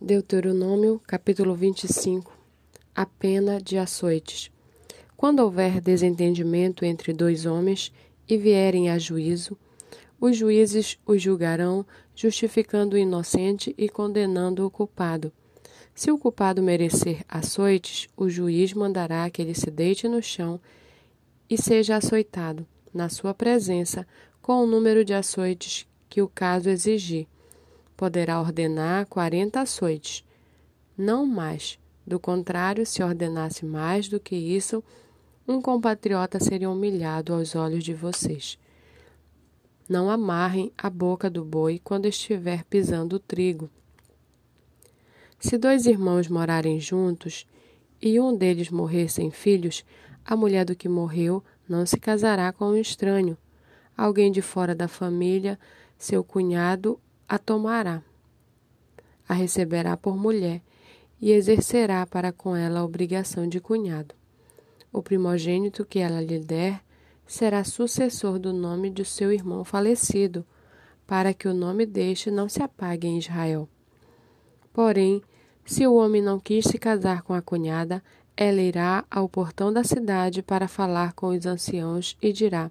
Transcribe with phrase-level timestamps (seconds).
[0.00, 2.32] Deuteronômio, capítulo 25
[2.94, 4.48] A pena de açoites.
[5.16, 7.92] Quando houver desentendimento entre dois homens
[8.28, 9.58] e vierem a juízo,
[10.20, 11.84] os juízes os julgarão,
[12.14, 15.32] justificando o inocente e condenando o culpado.
[15.92, 20.60] Se o culpado merecer açoites, o juiz mandará que ele se deite no chão
[21.50, 24.06] e seja açoitado, na sua presença,
[24.40, 27.26] com o número de açoites que o caso exigir
[27.98, 30.24] poderá ordenar quarenta açoites,
[30.96, 31.80] não mais.
[32.06, 34.84] Do contrário, se ordenasse mais do que isso,
[35.48, 38.56] um compatriota seria humilhado aos olhos de vocês.
[39.88, 43.68] Não amarrem a boca do boi quando estiver pisando o trigo.
[45.40, 47.48] Se dois irmãos morarem juntos
[48.00, 49.84] e um deles morrer sem filhos,
[50.24, 53.36] a mulher do que morreu não se casará com um estranho.
[53.96, 55.58] Alguém de fora da família,
[55.98, 58.02] seu cunhado a tomará,
[59.28, 60.62] a receberá por mulher
[61.20, 64.14] e exercerá para com ela a obrigação de cunhado.
[64.90, 66.80] O primogênito que ela lhe der
[67.26, 70.46] será sucessor do nome de seu irmão falecido,
[71.06, 73.68] para que o nome deste não se apague em Israel.
[74.72, 75.22] Porém,
[75.64, 78.02] se o homem não quis se casar com a cunhada,
[78.34, 82.70] ela irá ao portão da cidade para falar com os anciãos e dirá: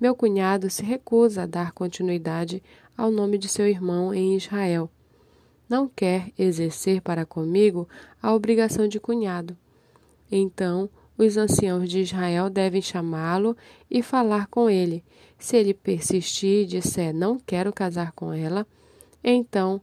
[0.00, 2.62] Meu cunhado se recusa a dar continuidade
[3.02, 4.88] ao nome de seu irmão em Israel.
[5.68, 7.88] Não quer exercer para comigo
[8.22, 9.56] a obrigação de cunhado.
[10.30, 13.56] Então, os anciãos de Israel devem chamá-lo
[13.90, 15.02] e falar com ele.
[15.36, 18.64] Se ele persistir e disser não quero casar com ela,
[19.24, 19.82] então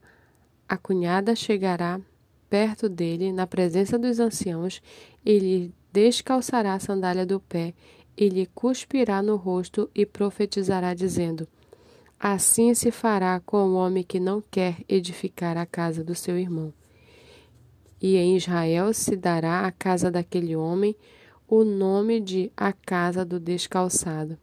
[0.65, 1.99] a cunhada chegará
[2.49, 4.81] perto dele na presença dos anciãos
[5.25, 7.73] e lhe descalçará a sandália do pé
[8.15, 11.45] e lhe cuspirá no rosto e profetizará dizendo:
[12.21, 16.73] Assim se fará com o homem que não quer edificar a casa do seu irmão.
[18.01, 20.93] E em Israel se dará à casa daquele homem
[21.47, 24.37] o nome de a casa do descalçado.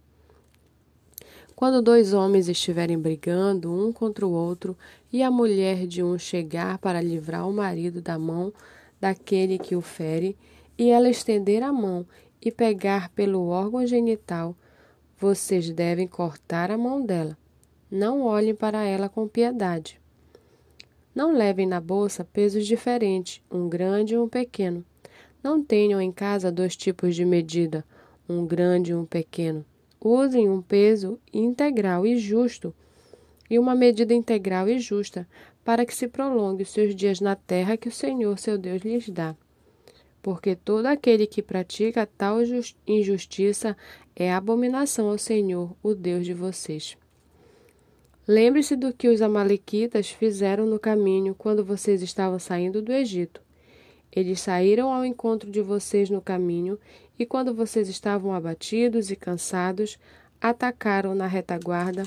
[1.54, 4.74] Quando dois homens estiverem brigando um contra o outro,
[5.12, 8.54] e a mulher de um chegar para livrar o marido da mão
[8.98, 10.34] daquele que o fere,
[10.78, 12.06] e ela estender a mão
[12.40, 14.56] e pegar pelo órgão genital,
[15.18, 17.36] vocês devem cortar a mão dela
[17.90, 20.00] não olhem para ela com piedade.
[21.14, 24.84] Não levem na bolsa pesos diferentes, um grande e um pequeno.
[25.42, 27.84] Não tenham em casa dois tipos de medida,
[28.28, 29.64] um grande e um pequeno.
[30.00, 32.74] Usem um peso integral e justo
[33.48, 35.26] e uma medida integral e justa,
[35.64, 39.08] para que se prolongue os seus dias na terra que o Senhor seu Deus lhes
[39.08, 39.36] dá.
[40.20, 42.38] Porque todo aquele que pratica tal
[42.86, 43.76] injustiça
[44.14, 46.96] é abominação ao Senhor, o Deus de vocês.
[48.28, 53.40] Lembre-se do que os Amalequitas fizeram no caminho quando vocês estavam saindo do Egito.
[54.10, 56.76] Eles saíram ao encontro de vocês no caminho
[57.16, 59.96] e, quando vocês estavam abatidos e cansados,
[60.40, 62.02] atacaram na retaguarda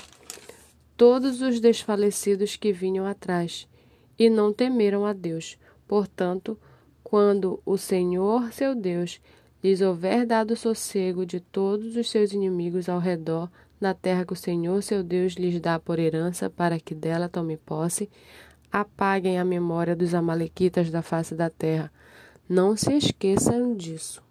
[0.97, 3.66] todos os desfalecidos que vinham atrás
[4.18, 5.57] e não temeram a Deus.
[5.88, 6.59] Portanto,
[7.01, 9.22] quando o Senhor, seu Deus,
[9.63, 14.35] lhes houver dado sossego de todos os seus inimigos ao redor, na terra que o
[14.35, 18.09] Senhor seu Deus lhes dá por herança, para que dela tome posse,
[18.72, 21.91] apaguem a memória dos Amalequitas da face da terra.
[22.47, 24.28] Não se esqueçam disso.